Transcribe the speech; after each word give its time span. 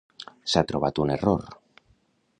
S'ha 0.53 0.63
trobat 0.71 1.03
un 1.05 1.13
error. 1.17 1.47